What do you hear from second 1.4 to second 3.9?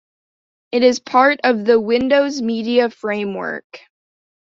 of the Windows Media framework.